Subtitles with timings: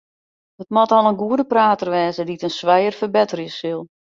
[0.61, 3.81] It moat al in goede prater wêze dy't it in swijer ferbetterje sil.